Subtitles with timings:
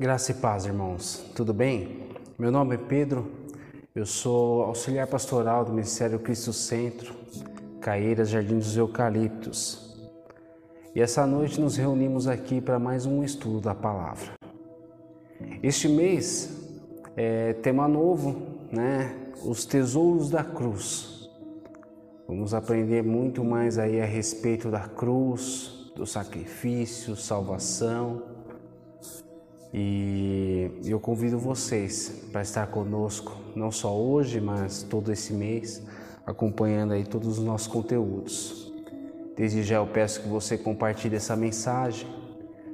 [0.00, 1.30] Graça e paz, irmãos.
[1.34, 2.08] Tudo bem?
[2.38, 3.30] Meu nome é Pedro.
[3.94, 7.14] Eu sou auxiliar pastoral do Ministério Cristo Centro,
[7.82, 10.00] Caeiras Jardim dos Eucaliptos.
[10.94, 14.32] E essa noite nos reunimos aqui para mais um estudo da palavra.
[15.62, 16.48] Este mês
[17.14, 18.40] é tema novo,
[18.72, 19.14] né?
[19.44, 21.28] Os tesouros da cruz.
[22.26, 28.29] Vamos aprender muito mais aí a respeito da cruz, do sacrifício, salvação
[29.72, 35.82] e eu convido vocês para estar conosco, não só hoje, mas todo esse mês,
[36.26, 38.72] acompanhando aí todos os nossos conteúdos.
[39.36, 42.08] Desde já eu peço que você compartilhe essa mensagem,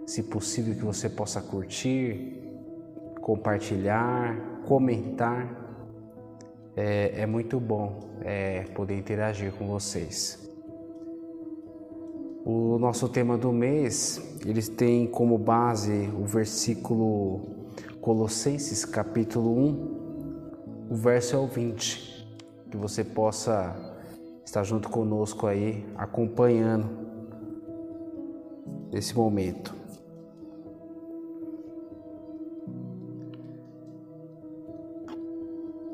[0.06, 2.42] se possível que você possa curtir,
[3.20, 5.64] compartilhar, comentar.
[6.76, 10.45] É, é muito bom é, poder interagir com vocês.
[12.48, 17.40] O nosso tema do mês, eles tem como base o versículo
[18.00, 22.24] Colossenses capítulo 1, o verso é o 20.
[22.70, 23.74] Que você possa
[24.44, 26.88] estar junto conosco aí, acompanhando
[28.92, 29.74] esse momento.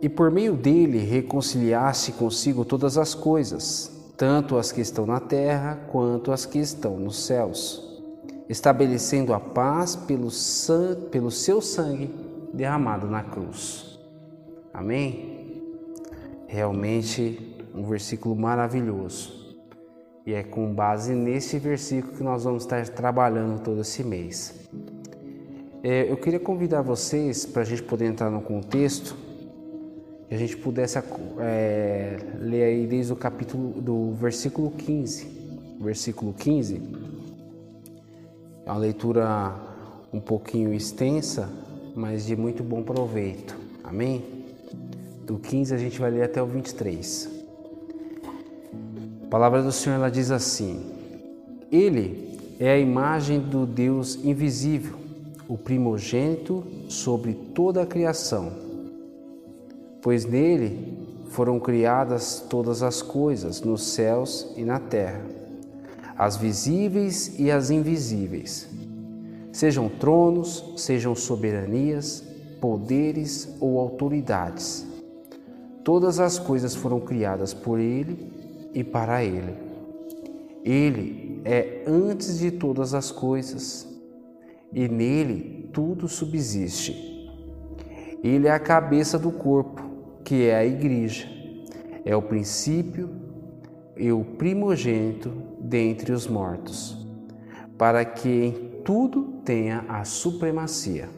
[0.03, 5.81] E por meio dele reconciliasse consigo todas as coisas tanto as que estão na terra
[5.91, 8.01] quanto as que estão nos céus,
[8.48, 10.28] estabelecendo a paz pelo,
[11.11, 12.09] pelo seu sangue
[12.55, 13.98] derramado na cruz.
[14.73, 15.61] Amém?
[16.47, 19.56] Realmente um versículo maravilhoso.
[20.25, 24.69] E é com base nesse versículo que nós vamos estar trabalhando todo esse mês.
[25.83, 29.17] É, eu queria convidar vocês para a gente poder entrar no contexto
[30.33, 30.98] que a gente pudesse
[31.41, 35.27] é, ler aí desde o capítulo do versículo 15.
[35.78, 36.80] Versículo 15
[38.64, 39.55] é uma leitura
[40.10, 41.50] um pouquinho extensa,
[41.94, 43.55] mas de muito bom proveito.
[43.84, 44.25] Amém?
[45.27, 47.28] Do 15 a gente vai ler até o 23.
[49.25, 50.82] A palavra do Senhor ela diz assim:
[51.71, 54.97] Ele é a imagem do Deus invisível,
[55.47, 58.72] o primogênito sobre toda a criação
[60.03, 60.99] pois nele
[61.29, 65.25] foram criadas todas as coisas, nos céus e na terra,
[66.19, 68.69] as visíveis e as invisíveis,
[69.53, 72.23] sejam tronos, sejam soberanias,
[72.61, 74.87] poderes ou autoridades.
[75.85, 78.31] Todas as coisas foram criadas por ele
[78.75, 79.55] e para ele.
[80.65, 83.89] Ele é antes de todas as coisas
[84.73, 87.11] e nele tudo subsiste.
[88.23, 89.91] Ele é a cabeça do corpo
[90.25, 91.28] que é a igreja.
[92.05, 93.10] É o princípio
[93.97, 97.06] e o primogênito dentre os mortos,
[97.78, 101.09] para que em tudo tenha a supremacia.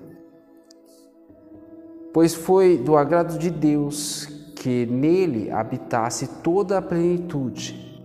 [2.12, 8.02] Pois foi do agrado de Deus que nele habitasse toda a plenitude,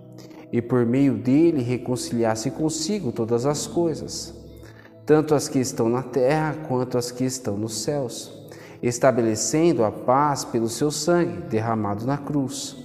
[0.51, 4.33] e por meio dele reconciliasse consigo todas as coisas,
[5.05, 8.38] tanto as que estão na terra quanto as que estão nos céus
[8.81, 12.77] estabelecendo a paz pelo seu sangue derramado na cruz.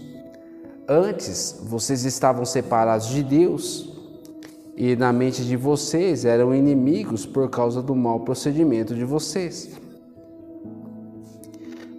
[0.89, 3.93] Antes vocês estavam separados de Deus
[4.77, 9.71] e na mente de vocês eram inimigos por causa do mau procedimento de vocês.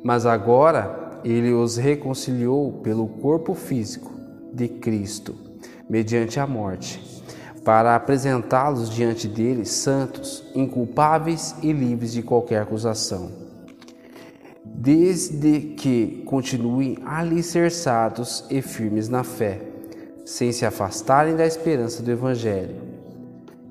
[0.03, 4.13] Mas agora ele os reconciliou pelo corpo físico
[4.53, 5.35] de Cristo,
[5.89, 7.01] mediante a morte,
[7.63, 13.44] para apresentá-los diante dele santos, inculpáveis e livres de qualquer acusação
[14.77, 19.61] desde que continuem alicerçados e firmes na fé,
[20.25, 22.75] sem se afastarem da esperança do Evangelho,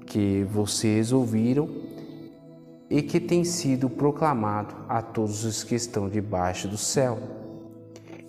[0.07, 1.69] que vocês ouviram
[2.89, 7.19] e que tem sido proclamado a todos os que estão debaixo do céu.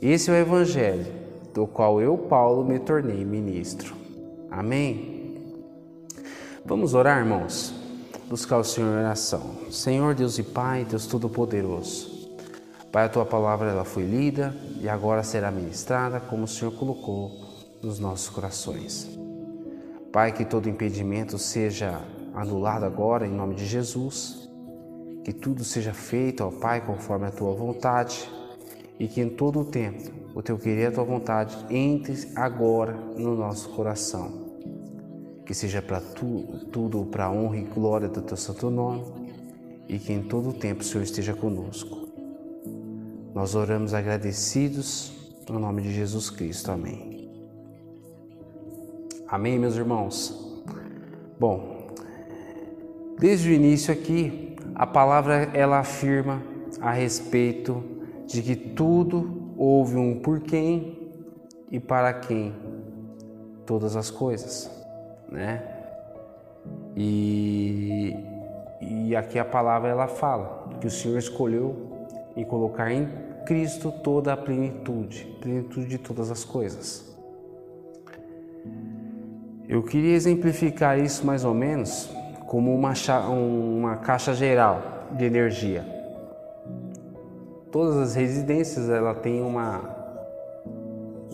[0.02, 1.06] Esse é o Evangelho,
[1.54, 3.96] do qual eu, Paulo, me tornei ministro.
[4.52, 5.38] Amém?
[6.66, 7.74] Vamos orar, irmãos?
[8.28, 9.42] Buscar o Senhor em oração.
[9.72, 12.15] Senhor Deus e Pai, Deus Todo-Poderoso.
[12.96, 17.30] Pai, a tua palavra ela foi lida e agora será ministrada como o Senhor colocou
[17.84, 19.20] nos nossos corações.
[20.14, 22.00] Pai, que todo impedimento seja
[22.34, 24.50] anulado agora em nome de Jesus.
[25.26, 28.32] Que tudo seja feito, ó Pai, conforme a tua vontade
[28.98, 32.94] e que em todo o tempo o teu querer e a tua vontade entre agora
[32.94, 34.32] no nosso coração.
[35.46, 39.04] Que seja para tu, tudo para a honra e glória do teu santo nome
[39.86, 42.05] e que em todo o tempo o Senhor esteja conosco.
[43.36, 45.12] Nós oramos agradecidos
[45.50, 46.72] no nome de Jesus Cristo.
[46.72, 47.30] Amém.
[49.28, 50.64] Amém, meus irmãos.
[51.38, 51.90] Bom,
[53.20, 56.42] desde o início aqui, a palavra ela afirma
[56.80, 57.84] a respeito
[58.26, 61.12] de que tudo houve um por quem
[61.70, 62.56] e para quem
[63.66, 64.72] todas as coisas,
[65.30, 65.62] né?
[66.96, 68.16] E,
[68.80, 71.92] e aqui a palavra ela fala que o Senhor escolheu
[72.36, 77.16] e colocar em Cristo toda a plenitude, plenitude de todas as coisas.
[79.68, 82.10] Eu queria exemplificar isso mais ou menos
[82.48, 82.94] como uma,
[83.30, 85.86] uma caixa geral de energia.
[87.72, 89.82] Todas as residências ela tem uma,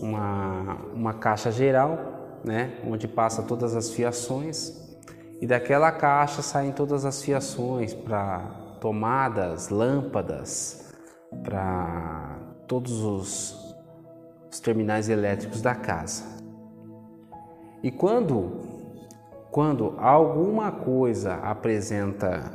[0.00, 4.82] uma, uma caixa geral, né, onde passa todas as fiações
[5.40, 8.40] e daquela caixa saem todas as fiações para
[8.80, 10.81] tomadas, lâmpadas,
[11.42, 13.76] para todos os,
[14.50, 16.24] os terminais elétricos da casa.
[17.82, 18.60] E quando,
[19.50, 22.52] quando alguma coisa apresenta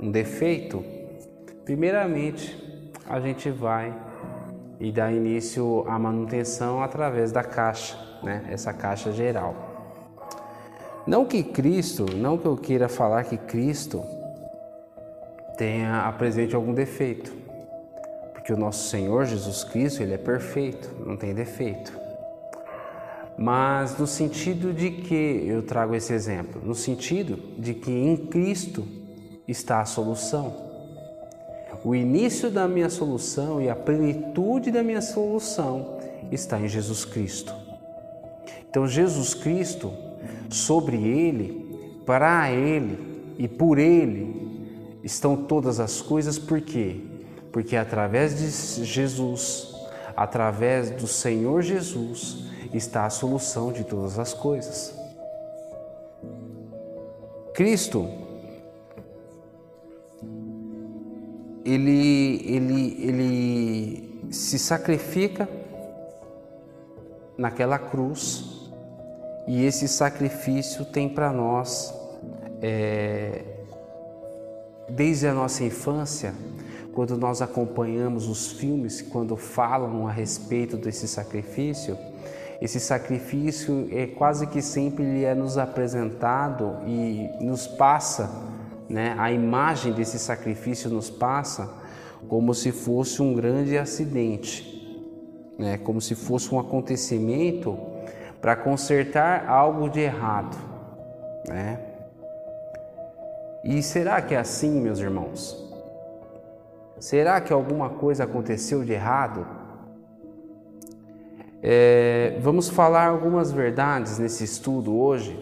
[0.00, 0.82] um defeito,
[1.64, 3.94] primeiramente a gente vai
[4.80, 8.44] e dá início à manutenção através da caixa, né?
[8.50, 9.54] essa caixa geral.
[11.06, 14.02] Não que Cristo, não que eu queira falar que Cristo
[15.56, 17.32] tenha apresente algum defeito,
[18.42, 21.96] porque o nosso Senhor Jesus Cristo, ele é perfeito, não tem defeito.
[23.38, 26.60] Mas no sentido de que eu trago esse exemplo?
[26.64, 28.84] No sentido de que em Cristo
[29.46, 30.52] está a solução.
[31.84, 36.00] O início da minha solução e a plenitude da minha solução
[36.32, 37.54] está em Jesus Cristo.
[38.68, 39.92] Então, Jesus Cristo,
[40.50, 42.98] sobre Ele, para Ele
[43.38, 47.11] e por Ele estão todas as coisas, por quê?
[47.52, 49.74] Porque através de Jesus,
[50.16, 54.94] através do Senhor Jesus, está a solução de todas as coisas.
[57.54, 58.08] Cristo,
[61.64, 65.46] ele, ele, ele se sacrifica
[67.36, 68.70] naquela cruz
[69.46, 71.92] e esse sacrifício tem para nós,
[72.62, 73.44] é,
[74.88, 76.32] desde a nossa infância,
[76.94, 81.96] quando nós acompanhamos os filmes, quando falam a respeito desse sacrifício,
[82.60, 88.30] esse sacrifício é quase que sempre ele é nos apresentado e nos passa,
[88.88, 89.16] né?
[89.18, 91.68] A imagem desse sacrifício nos passa
[92.28, 95.10] como se fosse um grande acidente,
[95.58, 95.76] né?
[95.78, 97.76] Como se fosse um acontecimento
[98.40, 100.56] para consertar algo de errado,
[101.48, 101.80] né?
[103.64, 105.71] E será que é assim, meus irmãos?
[106.98, 109.46] Será que alguma coisa aconteceu de errado?
[111.62, 115.38] É, vamos falar algumas verdades nesse estudo hoje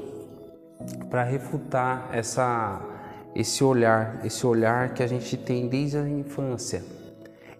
[1.09, 2.81] para refutar essa,
[3.35, 6.83] esse olhar, esse olhar que a gente tem desde a infância,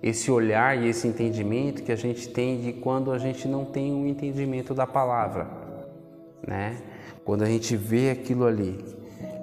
[0.03, 3.93] esse olhar e esse entendimento que a gente tem de quando a gente não tem
[3.93, 5.49] um entendimento da palavra,
[6.47, 6.77] né?
[7.25, 8.79] Quando a gente vê aquilo ali,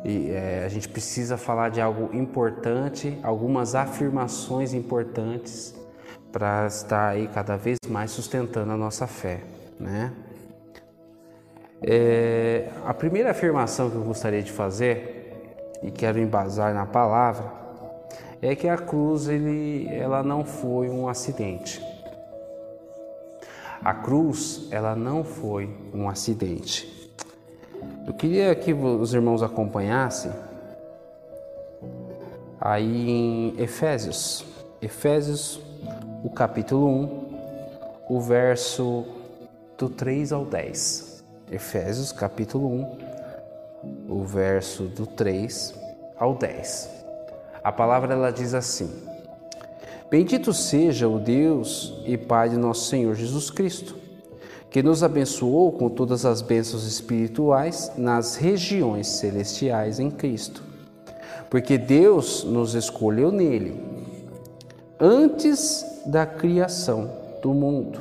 [0.04, 5.76] e, é, a gente precisa falar de algo importante, algumas afirmações importantes
[6.32, 9.42] para estar aí cada vez mais sustentando a nossa fé,
[9.80, 10.14] né?
[11.82, 15.34] É, a primeira afirmação que eu gostaria de fazer
[15.84, 17.52] e quero embasar na palavra
[18.42, 21.82] é que a cruz ele, ela não foi um acidente.
[23.84, 26.97] A cruz ela não foi um acidente.
[28.08, 30.32] Eu queria que os irmãos acompanhassem
[32.60, 34.46] aí em Efésios,
[34.82, 35.60] Efésios
[36.24, 37.28] o capítulo 1,
[38.10, 39.04] o verso
[39.78, 41.22] do 3 ao 10.
[41.52, 42.98] Efésios, capítulo 1,
[44.08, 45.76] o verso do 3
[46.18, 46.90] ao 10.
[47.62, 48.90] A palavra ela diz assim:
[50.10, 54.07] Bendito seja o Deus e Pai de nosso Senhor Jesus Cristo,
[54.70, 60.64] que nos abençoou com todas as bênçãos espirituais nas regiões celestiais em Cristo.
[61.50, 63.80] Porque Deus nos escolheu nele
[65.00, 67.10] antes da criação
[67.42, 68.00] do mundo,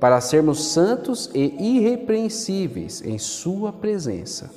[0.00, 4.50] para sermos santos e irrepreensíveis em Sua presença.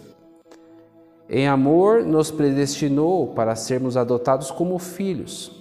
[1.27, 5.51] Em amor, nos predestinou para sermos adotados como filhos.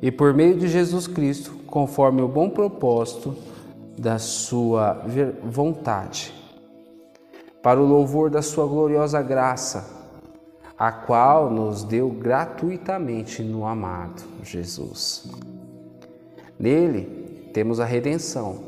[0.00, 3.34] E por meio de Jesus Cristo, conforme o bom propósito
[3.98, 5.04] da Sua
[5.42, 6.32] vontade,
[7.62, 9.98] para o louvor da Sua gloriosa graça
[10.78, 15.28] a qual nos deu gratuitamente no amado Jesus.
[16.58, 18.62] Nele temos a redenção,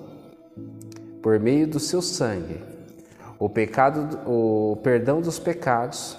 [1.22, 2.60] por meio do seu sangue,
[3.38, 6.18] o pecado, o perdão dos pecados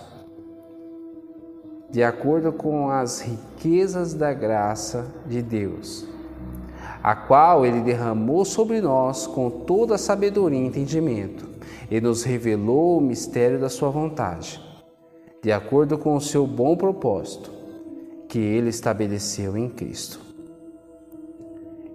[1.90, 6.08] de acordo com as riquezas da graça de Deus,
[7.04, 11.50] a qual Ele derramou sobre nós com toda a sabedoria e entendimento,
[11.90, 14.62] e nos revelou o mistério da Sua vontade,
[15.42, 17.52] de acordo com o seu bom propósito,
[18.28, 20.20] que Ele estabeleceu em Cristo.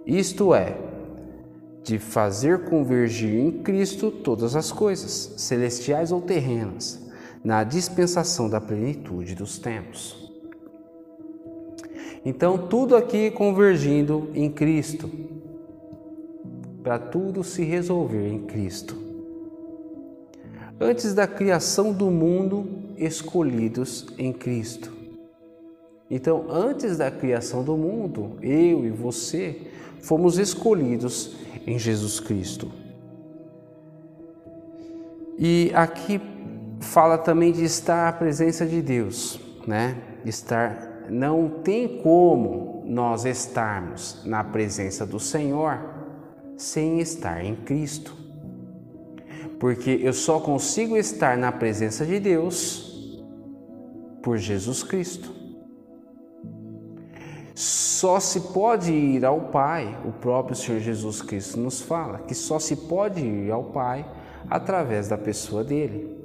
[0.05, 0.77] Isto é,
[1.83, 7.01] de fazer convergir em Cristo todas as coisas, celestiais ou terrenas,
[7.43, 10.26] na dispensação da plenitude dos tempos.
[12.27, 15.09] Então, tudo aqui convergindo em Cristo,
[16.83, 18.97] para tudo se resolver em Cristo.
[20.77, 22.67] Antes da criação do mundo,
[22.97, 24.91] escolhidos em Cristo.
[26.11, 29.61] Então, antes da criação do mundo, eu e você
[30.01, 32.69] fomos escolhidos em Jesus Cristo.
[35.39, 36.19] E aqui
[36.81, 39.95] fala também de estar à presença de Deus, né?
[40.25, 45.79] Estar não tem como nós estarmos na presença do Senhor
[46.55, 48.15] sem estar em Cristo.
[49.59, 53.23] Porque eu só consigo estar na presença de Deus
[54.21, 55.31] por Jesus Cristo.
[57.55, 62.59] Só se pode ir ao Pai, o próprio Senhor Jesus Cristo nos fala que só
[62.59, 64.05] se pode ir ao Pai
[64.47, 66.16] através da pessoa dele.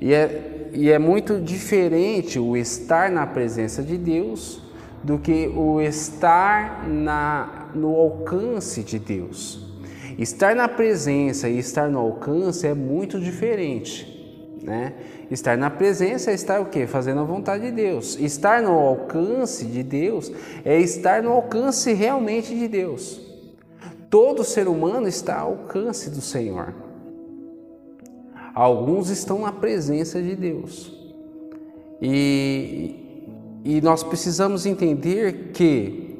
[0.00, 4.62] E é, e é muito diferente o estar na presença de Deus
[5.02, 9.68] do que o estar na, no alcance de Deus.
[10.18, 14.20] Estar na presença e estar no alcance é muito diferente
[14.62, 14.94] né?
[15.30, 16.86] Estar na presença é estar o quê?
[16.86, 18.18] Fazendo a vontade de Deus.
[18.18, 20.30] Estar no alcance de Deus
[20.64, 23.20] é estar no alcance realmente de Deus.
[24.08, 26.74] Todo ser humano está ao alcance do Senhor.
[28.60, 30.92] Alguns estão na presença de Deus.
[32.02, 32.94] E,
[33.64, 36.18] e nós precisamos entender que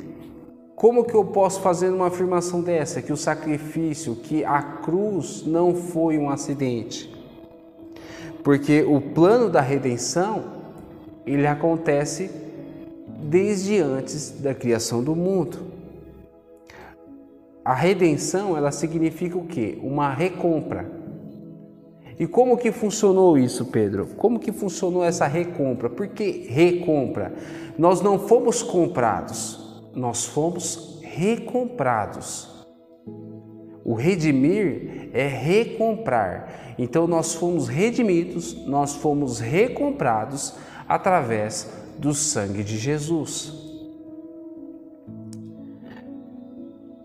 [0.75, 3.03] como que eu posso fazer uma afirmação dessa?
[3.03, 7.21] Que o sacrifício, que a cruz não foi um acidente
[8.43, 10.45] porque o plano da redenção
[11.27, 12.31] ele acontece
[13.23, 15.59] desde antes da criação do mundo.
[17.65, 19.79] A redenção, ela significa o quê?
[19.83, 21.00] Uma recompra.
[22.21, 24.09] E como que funcionou isso, Pedro?
[24.09, 25.89] Como que funcionou essa recompra?
[25.89, 27.33] Por que recompra?
[27.79, 32.67] Nós não fomos comprados, nós fomos recomprados.
[33.83, 36.75] O redimir é recomprar.
[36.79, 40.53] Então nós fomos redimidos, nós fomos recomprados
[40.87, 43.51] através do sangue de Jesus.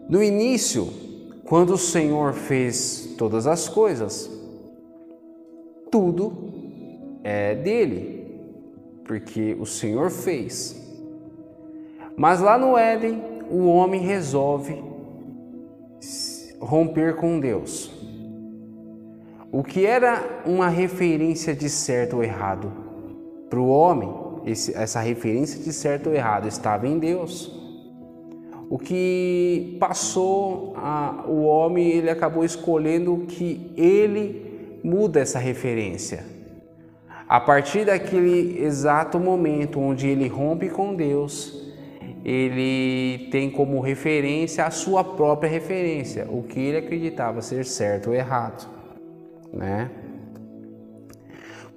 [0.10, 0.89] No início,
[1.45, 4.35] quando o Senhor fez todas as coisas,
[5.96, 6.34] tudo
[7.24, 8.28] é dele,
[9.06, 10.75] porque o Senhor fez.
[12.18, 14.84] Mas lá no Éden, o homem resolve
[16.60, 17.90] romper com Deus.
[19.50, 22.74] O que era uma referência de certo ou errado
[23.50, 24.14] para o homem,
[24.46, 27.58] esse, essa referência de certo ou errado estava em Deus.
[28.70, 34.45] O que passou, a, o homem ele acabou escolhendo que ele
[34.86, 36.24] muda essa referência.
[37.27, 41.74] A partir daquele exato momento onde ele rompe com Deus,
[42.24, 48.15] ele tem como referência a sua própria referência, o que ele acreditava ser certo ou
[48.15, 48.70] errado,
[49.51, 49.89] né?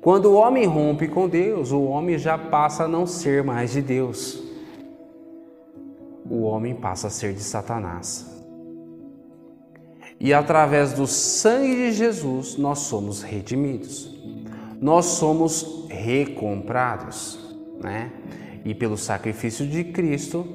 [0.02, 3.80] Quando o homem rompe com Deus, o homem já passa a não ser mais de
[3.80, 4.42] Deus.
[6.30, 8.37] O homem passa a ser de Satanás.
[10.20, 14.14] E através do sangue de Jesus, nós somos redimidos.
[14.80, 17.38] Nós somos recomprados,
[17.82, 18.12] né?
[18.64, 20.46] e pelo sacrifício de Cristo,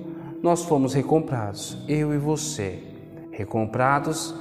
[0.42, 2.84] nós fomos recomprados, eu e você,
[3.32, 4.36] recomprados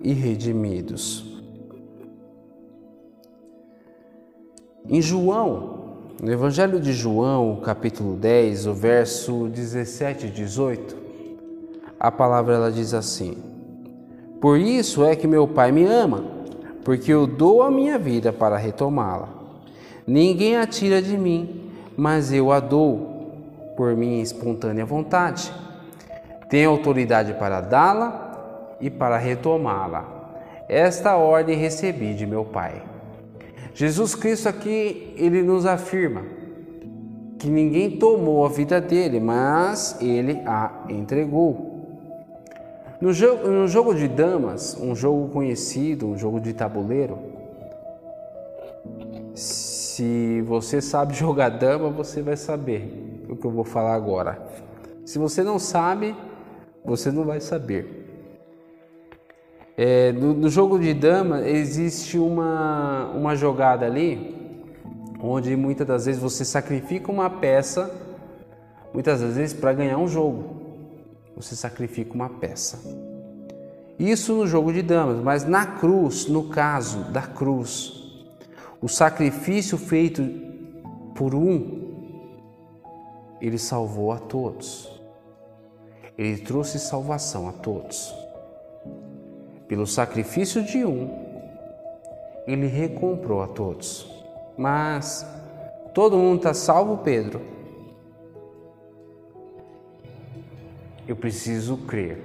[0.00, 1.42] e redimidos.
[4.88, 10.96] Em João, no Evangelho de João, capítulo 10, o verso 17 e 18,
[12.00, 13.36] a palavra ela diz assim:
[14.40, 16.24] Por isso é que meu Pai me ama,
[16.84, 19.28] porque eu dou a minha vida para retomá-la.
[20.06, 25.52] Ninguém a tira de mim, mas eu a dou por minha espontânea vontade.
[26.48, 30.18] Tenho autoridade para dá-la e para retomá-la.
[30.68, 32.82] Esta ordem recebi de meu Pai.
[33.74, 36.22] Jesus Cristo aqui, ele nos afirma
[37.38, 41.77] que ninguém tomou a vida dele, mas ele a entregou.
[43.00, 47.18] No jogo, no jogo de damas, um jogo conhecido, um jogo de tabuleiro,
[49.34, 54.40] Se você sabe jogar dama, você vai saber o que eu vou falar agora.
[55.04, 56.14] Se você não sabe,
[56.84, 58.06] você não vai saber.
[59.76, 64.34] É, no, no, jogo de dama existe uma, uma jogada ali
[65.22, 67.88] onde muitas das vezes você sacrifica uma peça,
[68.92, 70.67] muitas das vezes para ganhar um jogo.
[71.38, 72.80] Você sacrifica uma peça.
[73.96, 77.92] Isso no jogo de damas, mas na cruz, no caso da cruz,
[78.80, 80.20] o sacrifício feito
[81.14, 82.26] por um,
[83.40, 84.90] ele salvou a todos.
[86.16, 88.12] Ele trouxe salvação a todos.
[89.68, 91.08] Pelo sacrifício de um,
[92.48, 94.10] ele recomprou a todos.
[94.56, 95.24] Mas
[95.94, 97.57] todo mundo está salvo, Pedro?
[101.08, 102.22] Eu preciso crer.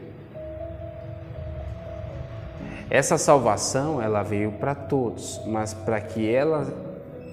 [2.89, 6.67] Essa salvação ela veio para todos, mas para que ela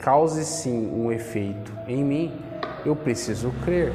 [0.00, 2.40] cause sim um efeito em mim,
[2.86, 3.92] eu preciso crer.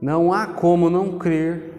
[0.00, 1.74] Não há como não crer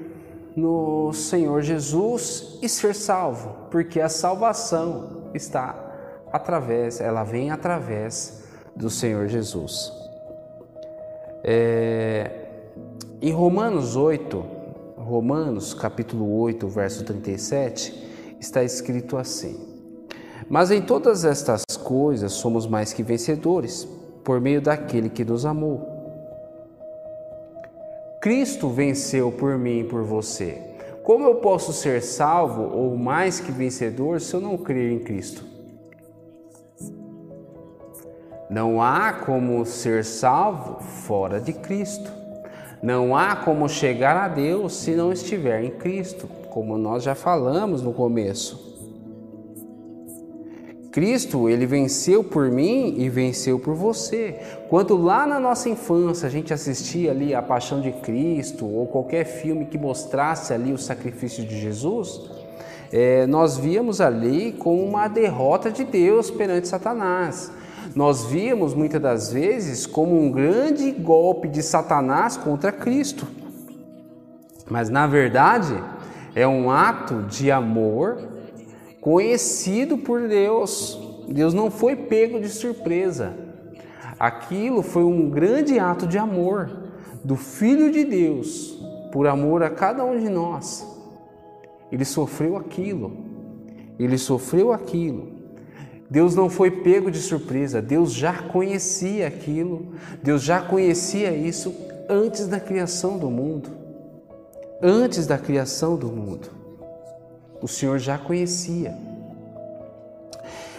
[0.56, 5.76] no Senhor Jesus e ser salvo, porque a salvação está
[6.32, 8.44] através, ela vem através
[8.76, 9.92] do Senhor Jesus.
[11.44, 12.32] É,
[13.22, 14.59] em Romanos 8,
[15.10, 19.60] Romanos capítulo 8, verso 37, está escrito assim:
[20.48, 23.88] Mas em todas estas coisas somos mais que vencedores,
[24.24, 25.84] por meio daquele que nos amou.
[28.22, 30.62] Cristo venceu por mim e por você.
[31.04, 35.44] Como eu posso ser salvo ou mais que vencedor se eu não crer em Cristo?
[38.48, 42.19] Não há como ser salvo fora de Cristo.
[42.82, 47.82] Não há como chegar a Deus se não estiver em Cristo, como nós já falamos
[47.82, 48.70] no começo.
[50.92, 54.40] Cristo, ele venceu por mim e venceu por você.
[54.70, 59.26] Quando lá na nossa infância a gente assistia ali a Paixão de Cristo ou qualquer
[59.26, 62.30] filme que mostrasse ali o sacrifício de Jesus,
[62.92, 67.52] é, nós víamos ali como uma derrota de Deus perante Satanás.
[67.96, 73.28] Nós víamos muitas das vezes como um grande golpe de Satanás contra Cristo.
[74.70, 75.76] Mas na verdade
[76.36, 78.18] é um ato de amor
[79.02, 81.00] conhecido por Deus.
[81.28, 83.34] Deus não foi pego de surpresa.
[84.20, 86.70] Aquilo foi um grande ato de amor
[87.24, 88.78] do Filho de Deus,
[89.12, 90.86] por amor a cada um de nós.
[91.92, 93.12] Ele sofreu aquilo.
[93.98, 95.39] Ele sofreu aquilo.
[96.10, 99.94] Deus não foi pego de surpresa, Deus já conhecia aquilo,
[100.24, 101.76] Deus já conhecia isso
[102.10, 103.70] antes da criação do mundo.
[104.82, 106.60] Antes da criação do mundo
[107.62, 108.96] o Senhor já conhecia.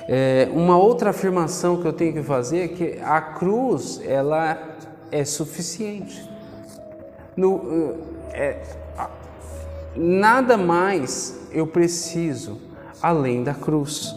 [0.08, 4.76] É, uma outra afirmação que eu tenho que fazer é que a cruz ela
[5.12, 6.28] é suficiente.
[7.36, 7.96] No,
[8.32, 8.60] é,
[9.94, 12.60] nada mais eu preciso
[13.00, 14.16] além da cruz.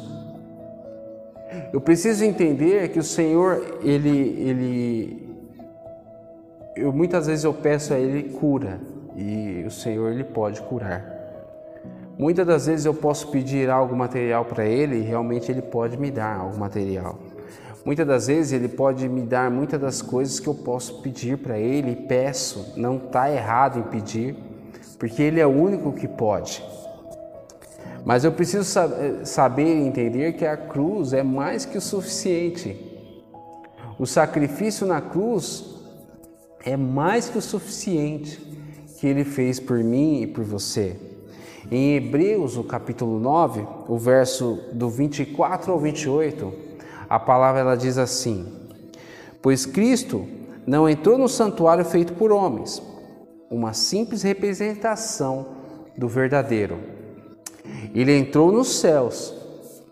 [1.73, 4.09] Eu preciso entender que o Senhor, ele,
[4.39, 5.35] ele,
[6.75, 8.79] eu muitas vezes eu peço a Ele cura
[9.17, 11.03] e o Senhor ele pode curar.
[12.15, 16.11] Muitas das vezes eu posso pedir algo material para ele e realmente ele pode me
[16.11, 17.17] dar algo material.
[17.83, 21.57] Muitas das vezes ele pode me dar muitas das coisas que eu posso pedir para
[21.57, 22.73] ele e peço.
[22.77, 24.35] Não está errado em pedir,
[24.99, 26.63] porque ele é o único que pode.
[28.05, 28.65] Mas eu preciso
[29.23, 32.77] saber e entender que a cruz é mais que o suficiente.
[33.97, 35.75] O sacrifício na cruz
[36.65, 38.41] é mais que o suficiente
[38.99, 40.95] que ele fez por mim e por você.
[41.71, 46.53] Em Hebreus, o capítulo 9, o verso do 24 ao 28,
[47.09, 48.45] a palavra ela diz assim:
[49.41, 50.27] Pois Cristo
[50.67, 52.81] não entrou no santuário feito por homens,
[53.49, 55.47] uma simples representação
[55.97, 56.92] do verdadeiro.
[57.93, 59.33] Ele entrou nos céus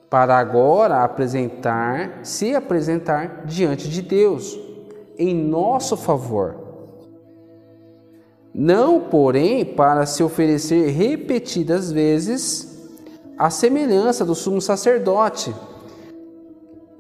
[0.10, 4.60] para agora apresentar, se apresentar diante de Deus
[5.18, 6.62] em nosso favor
[8.54, 12.68] não, porém, para se oferecer repetidas vezes
[13.38, 15.56] a semelhança do sumo sacerdote,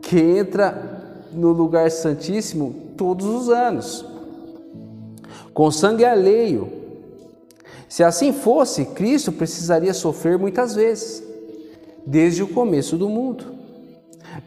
[0.01, 4.05] que entra no lugar santíssimo todos os anos,
[5.53, 6.80] com sangue alheio.
[7.91, 11.21] Se assim fosse, Cristo precisaria sofrer muitas vezes,
[12.07, 13.43] desde o começo do mundo.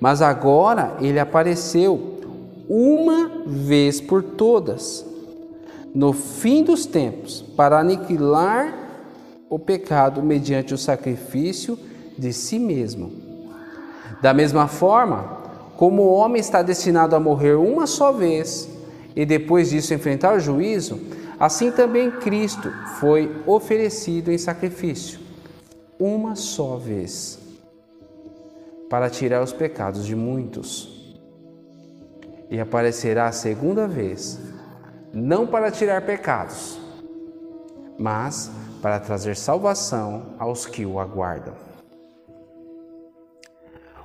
[0.01, 2.21] Mas agora ele apareceu
[2.67, 5.05] uma vez por todas
[5.95, 8.73] no fim dos tempos, para aniquilar
[9.51, 11.79] o pecado mediante o sacrifício
[12.17, 13.13] de si mesmo.
[14.23, 15.43] Da mesma forma,
[15.77, 18.71] como o homem está destinado a morrer uma só vez
[19.15, 20.99] e depois disso enfrentar o juízo,
[21.39, 25.25] assim também Cristo foi oferecido em sacrifício
[25.99, 27.39] uma só vez
[28.91, 31.17] para tirar os pecados de muitos.
[32.51, 34.39] E aparecerá a segunda vez,
[35.13, 36.79] não para tirar pecados,
[37.99, 38.51] mas
[38.83, 41.55] para trazer salvação aos que o aguardam.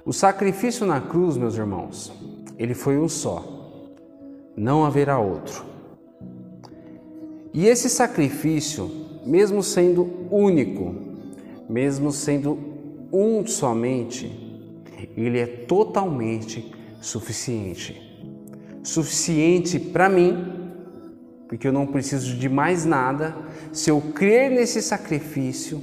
[0.06, 2.12] O sacrifício na cruz, meus irmãos,
[2.58, 3.44] ele foi um só,
[4.56, 5.64] não haverá outro.
[7.54, 8.90] E esse sacrifício,
[9.26, 10.96] mesmo sendo único,
[11.68, 12.58] mesmo sendo
[13.12, 14.32] um somente,
[15.18, 18.02] ele é totalmente suficiente.
[18.84, 20.60] Suficiente para mim,
[21.48, 23.36] porque eu não preciso de mais nada.
[23.72, 25.82] Se eu crer nesse sacrifício,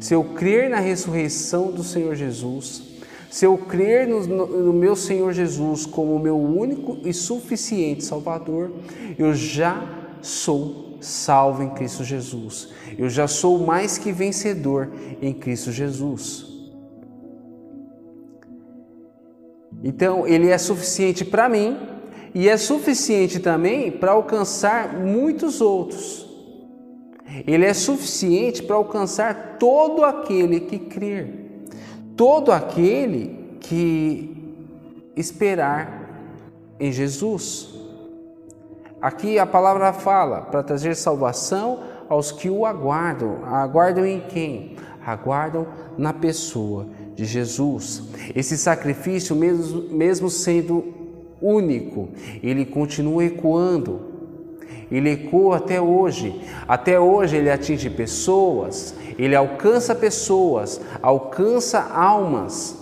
[0.00, 2.82] se eu crer na ressurreição do Senhor Jesus,
[3.30, 8.72] se eu crer no, no, meu Senhor Jesus como meu único e suficiente Salvador,
[9.16, 9.82] eu já
[10.20, 12.68] sou salvo em Cristo Jesus.
[12.98, 16.46] Eu já sou mais que vencedor em Cristo Jesus.
[19.82, 21.76] Então, ele é suficiente para mim
[22.34, 26.28] e é suficiente também para alcançar muitos outros.
[27.46, 31.64] Ele é suficiente para alcançar todo aquele que crer,
[32.16, 34.36] todo aquele que
[35.16, 36.00] esperar
[36.78, 37.79] em Jesus.
[39.00, 43.44] Aqui a palavra fala para trazer salvação aos que o aguardam.
[43.46, 44.76] Aguardam em quem?
[45.04, 48.02] Aguardam na pessoa de Jesus.
[48.34, 50.84] Esse sacrifício, mesmo, mesmo sendo
[51.40, 52.10] único,
[52.42, 54.10] ele continua ecoando.
[54.90, 56.38] Ele ecoa até hoje.
[56.68, 62.79] Até hoje ele atinge pessoas, ele alcança pessoas, alcança almas.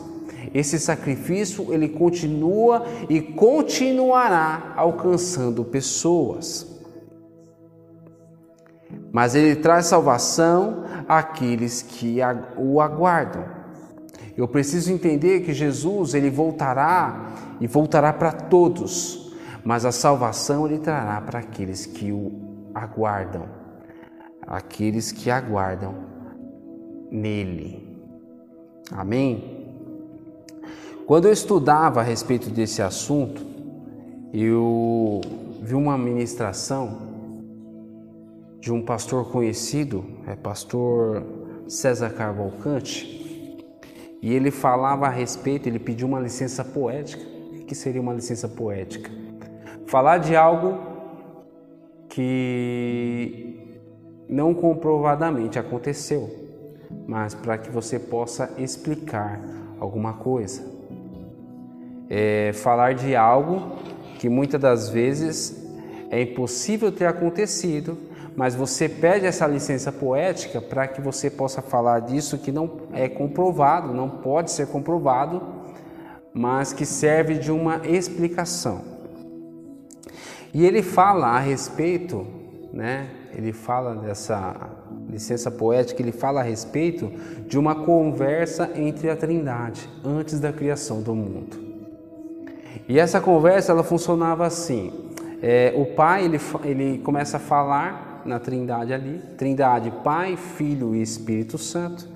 [0.54, 6.66] Esse sacrifício ele continua e continuará alcançando pessoas.
[9.12, 12.18] Mas ele traz salvação àqueles que
[12.56, 13.44] o aguardam.
[14.36, 19.34] Eu preciso entender que Jesus ele voltará e voltará para todos,
[19.64, 23.48] mas a salvação ele trará para aqueles que o aguardam,
[24.46, 25.94] aqueles que aguardam
[27.10, 27.88] nele.
[28.92, 29.57] Amém?
[31.08, 33.40] Quando eu estudava a respeito desse assunto,
[34.30, 35.22] eu
[35.62, 36.98] vi uma ministração
[38.60, 41.22] de um pastor conhecido, é pastor
[41.66, 43.56] César Cavalcante,
[44.20, 47.24] e ele falava a respeito, ele pediu uma licença poética.
[47.52, 49.10] O que seria uma licença poética?
[49.86, 50.78] Falar de algo
[52.10, 53.80] que
[54.28, 56.28] não comprovadamente aconteceu,
[57.06, 59.40] mas para que você possa explicar
[59.80, 60.76] alguma coisa.
[62.10, 63.76] É falar de algo
[64.18, 65.64] que muitas das vezes
[66.10, 67.98] é impossível ter acontecido,
[68.34, 73.08] mas você pede essa licença poética para que você possa falar disso que não é
[73.08, 75.42] comprovado, não pode ser comprovado,
[76.32, 78.82] mas que serve de uma explicação.
[80.54, 82.26] E ele fala a respeito,
[82.72, 83.08] né?
[83.34, 84.54] Ele fala dessa
[85.08, 87.10] licença poética, ele fala a respeito
[87.46, 91.67] de uma conversa entre a Trindade antes da criação do mundo.
[92.88, 94.92] E essa conversa ela funcionava assim:
[95.42, 101.02] é, o pai ele, ele começa a falar na Trindade ali, Trindade, Pai, Filho e
[101.02, 102.06] Espírito Santo.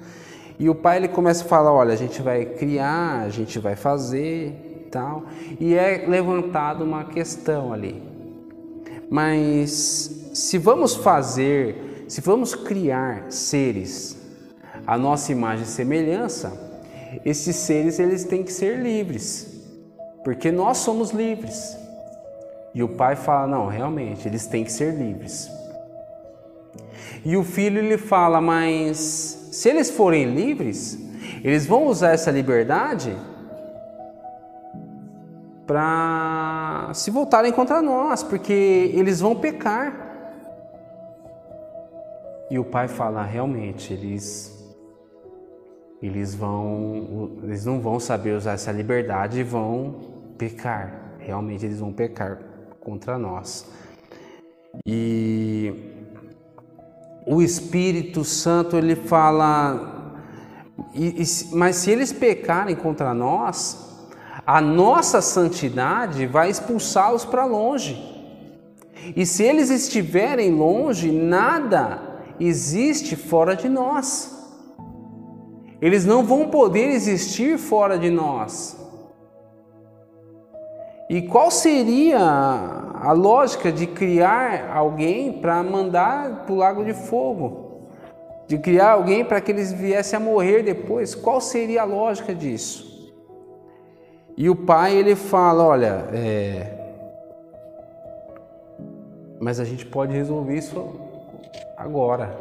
[0.59, 3.75] E o pai ele começa a falar, olha, a gente vai criar, a gente vai
[3.75, 5.25] fazer, tal.
[5.59, 8.03] E é levantado uma questão ali.
[9.11, 14.17] Mas se vamos fazer, se vamos criar seres
[14.87, 16.53] a nossa imagem e semelhança,
[17.25, 19.52] esses seres eles têm que ser livres,
[20.25, 21.77] porque nós somos livres.
[22.75, 25.51] E o pai fala: não, realmente, eles têm que ser livres.
[27.25, 28.99] E o filho lhe fala: Mas
[29.53, 30.99] se eles forem livres,
[31.45, 33.17] eles vão usar essa liberdade
[35.67, 40.11] para se voltarem contra nós, porque eles vão pecar.
[42.51, 44.51] E o pai fala: realmente, eles
[46.03, 50.12] eles vão eles não vão saber usar essa liberdade e vão
[50.43, 51.15] pecar.
[51.21, 52.39] Realmente eles vão pecar
[52.81, 53.65] contra nós.
[54.85, 55.73] E
[57.25, 60.19] o Espírito Santo ele fala,
[60.93, 64.11] e, e, mas se eles pecarem contra nós,
[64.45, 68.11] a nossa santidade vai expulsá-los para longe.
[69.15, 74.37] E se eles estiverem longe, nada existe fora de nós.
[75.81, 78.82] Eles não vão poder existir fora de nós.
[81.09, 87.89] E qual seria a lógica de criar alguém para mandar para o lago de fogo?
[88.47, 91.15] De criar alguém para que eles viessem a morrer depois?
[91.15, 93.13] Qual seria a lógica disso?
[94.37, 96.67] E o pai ele fala: olha, é...
[99.41, 100.89] mas a gente pode resolver isso
[101.77, 102.37] agora.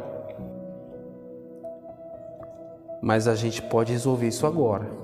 [3.00, 5.01] Mas a gente pode resolver isso agora.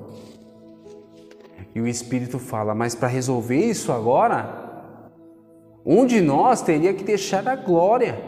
[1.74, 4.66] E o Espírito fala: mas para resolver isso agora,
[5.84, 8.18] um de nós teria que deixar a glória.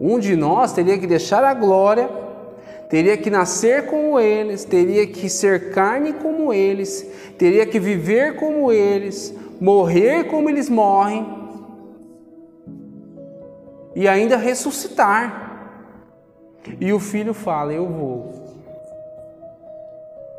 [0.00, 2.08] Um de nós teria que deixar a glória
[2.90, 7.08] teria que nascer como eles, teria que ser carne como eles,
[7.38, 11.24] teria que viver como eles, morrer como eles morrem
[13.94, 15.48] e ainda ressuscitar.
[16.80, 18.50] E o filho fala: Eu vou.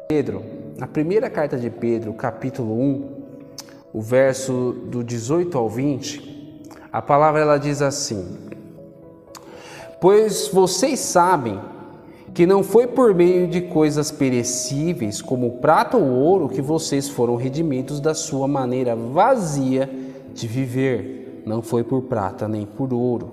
[0.10, 0.44] Pedro,
[0.82, 3.10] na primeira carta de Pedro, capítulo 1,
[3.94, 8.36] o verso do 18 ao 20, a palavra ela diz assim:
[10.02, 11.62] Pois vocês sabem
[12.34, 17.36] que não foi por meio de coisas perecíveis, como prata ou ouro, que vocês foram
[17.36, 19.88] redimidos da sua maneira vazia
[20.34, 21.44] de viver.
[21.46, 23.30] Não foi por prata nem por ouro,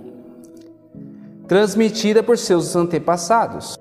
[1.46, 3.78] transmitida por seus antepassados,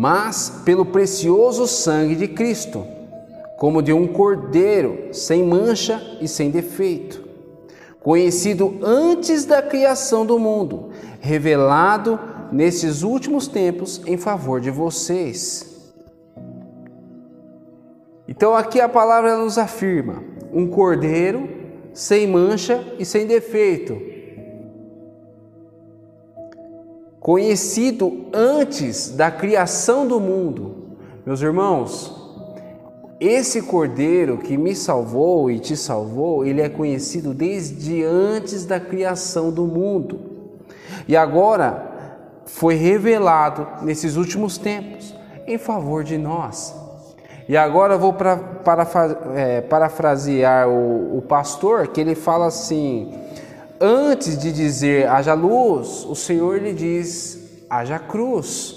[0.00, 2.86] mas pelo precioso sangue de Cristo,
[3.58, 7.22] como de um cordeiro, sem mancha e sem defeito,
[8.00, 10.88] conhecido antes da criação do mundo,
[11.20, 12.18] revelado
[12.50, 15.92] nesses últimos tempos em favor de vocês.
[18.26, 21.46] Então aqui a palavra nos afirma: um cordeiro
[21.92, 24.00] sem mancha e sem defeito,
[27.30, 30.96] conhecido antes da criação do mundo.
[31.24, 32.12] Meus irmãos,
[33.20, 39.52] esse cordeiro que me salvou e te salvou, ele é conhecido desde antes da criação
[39.52, 40.18] do mundo.
[41.06, 45.14] E agora foi revelado nesses últimos tempos
[45.46, 46.74] em favor de nós.
[47.48, 48.40] E agora eu vou para,
[49.36, 53.14] é, parafrasear o, o pastor, que ele fala assim:
[53.80, 58.76] antes de dizer haja luz, o Senhor lhe diz haja cruz.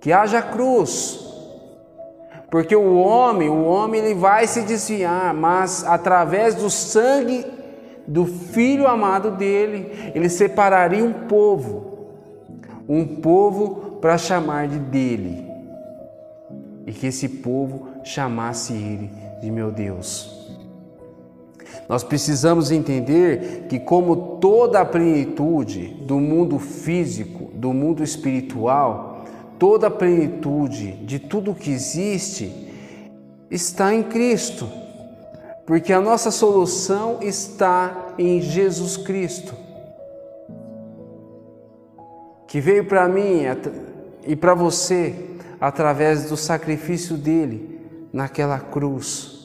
[0.00, 1.20] Que haja cruz.
[2.50, 7.46] Porque o homem, o homem ele vai se desviar, mas através do sangue
[8.06, 11.92] do filho amado dele, ele separaria um povo
[12.88, 15.46] um povo para chamar de dele,
[16.86, 20.41] e que esse povo chamasse ele de meu Deus.
[21.92, 29.26] Nós precisamos entender que, como toda a plenitude do mundo físico, do mundo espiritual,
[29.58, 32.50] toda a plenitude de tudo que existe
[33.50, 34.66] está em Cristo,
[35.66, 39.54] porque a nossa solução está em Jesus Cristo
[42.46, 43.42] que veio para mim
[44.26, 45.14] e para você
[45.60, 49.41] através do sacrifício dele naquela cruz.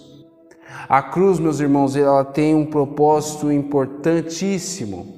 [0.87, 5.15] A cruz, meus irmãos, ela tem um propósito importantíssimo.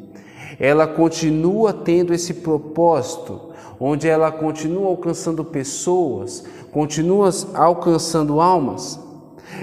[0.59, 8.99] Ela continua tendo esse propósito, onde ela continua alcançando pessoas, continua alcançando almas.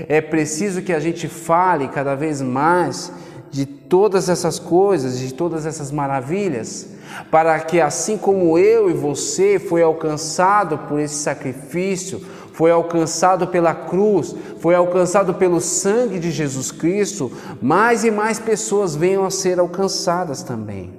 [0.08, 3.12] É preciso que a gente fale cada vez mais
[3.50, 6.88] de todas essas coisas, de todas essas maravilhas,
[7.30, 12.20] para que assim como eu e você foi alcançado por esse sacrifício,
[12.56, 18.96] foi alcançado pela cruz, foi alcançado pelo sangue de Jesus Cristo, mais e mais pessoas
[18.96, 20.90] venham a ser alcançadas também.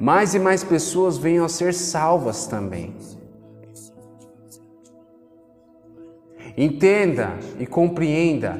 [0.00, 2.96] Mais e mais pessoas venham a ser salvas também.
[6.56, 8.58] Entenda e compreenda,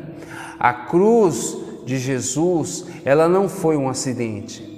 [0.60, 4.70] a cruz de Jesus, ela não foi um acidente.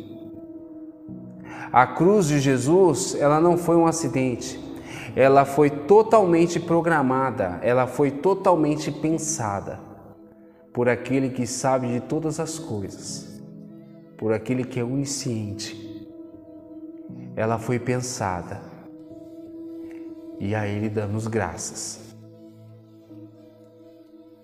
[1.73, 4.64] A cruz de Jesus, ela não foi um acidente.
[5.17, 9.79] Ela foi totalmente programada, ela foi totalmente pensada
[10.73, 13.41] por aquele que sabe de todas as coisas,
[14.19, 16.09] por aquele que é onisciente.
[17.37, 18.61] Ela foi pensada.
[20.41, 22.01] E a ele damos graças.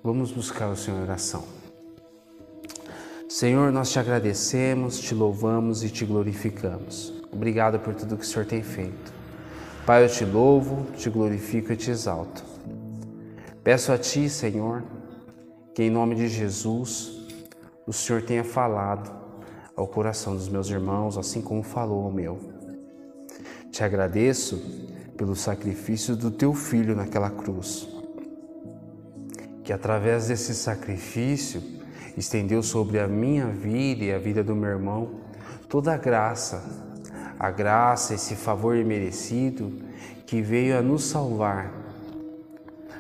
[0.02, 1.44] Vamos buscar o Senhor em oração.
[3.28, 7.12] Senhor, nós te agradecemos, te louvamos e te glorificamos.
[7.32, 9.19] Obrigado por tudo que o Senhor tem feito.
[9.90, 12.44] Pai, eu te louvo, te glorifico e te exalto.
[13.64, 14.84] Peço a Ti, Senhor,
[15.74, 17.26] que em nome de Jesus
[17.84, 19.10] o Senhor tenha falado
[19.74, 22.38] ao coração dos meus irmãos, assim como falou ao meu.
[23.72, 24.62] Te agradeço
[25.16, 27.88] pelo sacrifício do Teu Filho naquela cruz
[29.64, 31.60] que através desse sacrifício
[32.16, 35.16] estendeu sobre a minha vida e a vida do meu irmão
[35.68, 36.89] toda a graça,
[37.40, 39.72] a graça, esse favor imerecido
[40.26, 41.72] que veio a nos salvar.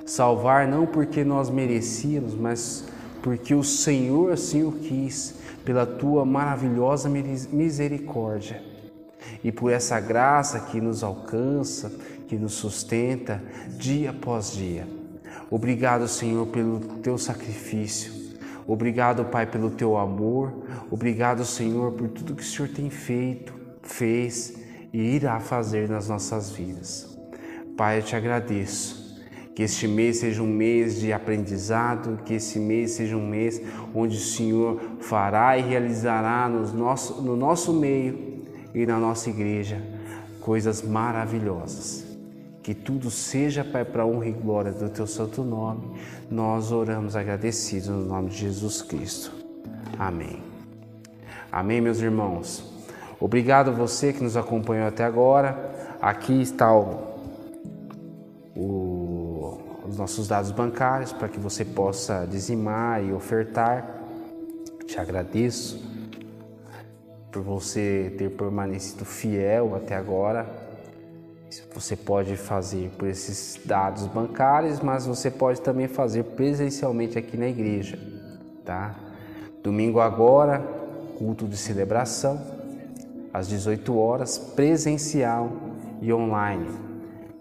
[0.06, 2.86] Salvar não porque nós merecíamos, mas
[3.22, 8.62] porque o Senhor assim o quis, pela tua maravilhosa misericórdia.
[9.44, 11.92] E por essa graça que nos alcança,
[12.26, 13.42] que nos sustenta
[13.76, 14.88] dia após dia.
[15.50, 18.38] Obrigado, Senhor, pelo teu sacrifício.
[18.66, 20.64] Obrigado, Pai, pelo teu amor.
[20.90, 24.54] Obrigado, Senhor, por tudo que o Senhor tem feito, fez
[24.92, 27.18] e irá fazer nas nossas vidas.
[27.76, 29.00] Pai, eu te agradeço.
[29.54, 33.60] Que este mês seja um mês de aprendizado, que esse mês seja um mês
[33.94, 39.82] onde o Senhor fará e realizará no nosso, no nosso meio e na nossa igreja
[40.40, 42.06] coisas maravilhosas.
[42.62, 45.98] Que tudo seja, Pai, para a honra e glória do Teu santo nome.
[46.30, 49.32] Nós oramos agradecidos no nome de Jesus Cristo.
[49.98, 50.42] Amém.
[51.50, 52.69] Amém, meus irmãos.
[53.20, 55.96] Obrigado você que nos acompanhou até agora.
[56.00, 57.18] Aqui está o,
[58.56, 63.86] o, os nossos dados bancários para que você possa dizimar e ofertar.
[64.86, 65.88] Te agradeço
[67.30, 70.70] por você ter permanecido fiel até agora
[71.74, 77.48] você pode fazer por esses dados bancários, mas você pode também fazer presencialmente aqui na
[77.48, 77.98] igreja,
[78.64, 78.94] tá?
[79.62, 80.60] Domingo agora,
[81.18, 82.40] culto de celebração,
[83.32, 85.50] às 18 horas, presencial
[86.00, 86.68] e online.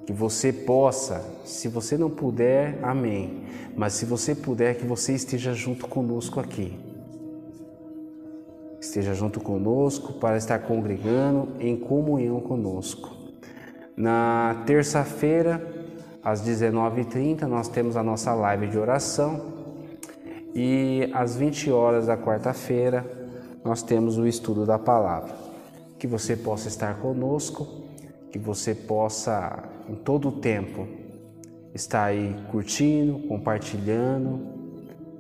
[0.05, 3.43] Que você possa, se você não puder, amém.
[3.75, 6.77] Mas se você puder, que você esteja junto conosco aqui.
[8.79, 13.15] Esteja junto conosco para estar congregando em comunhão conosco.
[13.95, 15.61] Na terça-feira,
[16.23, 19.59] às 19h30, nós temos a nossa live de oração
[20.53, 23.05] e às 20 horas da quarta-feira,
[23.63, 25.48] nós temos o estudo da palavra.
[25.99, 27.83] Que você possa estar conosco,
[28.31, 30.87] que você possa, em todo o tempo,
[31.73, 34.47] estar aí curtindo, compartilhando,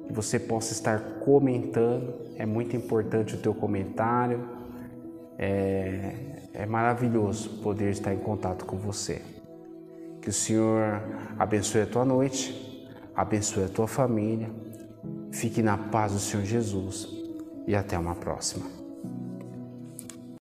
[0.07, 2.13] que você possa estar comentando.
[2.35, 4.43] É muito importante o teu comentário.
[5.37, 6.15] É,
[6.53, 9.21] é maravilhoso poder estar em contato com você.
[10.21, 11.01] Que o Senhor
[11.37, 14.49] abençoe a tua noite, abençoe a tua família.
[15.31, 17.07] Fique na paz do Senhor Jesus
[17.67, 18.78] e até uma próxima.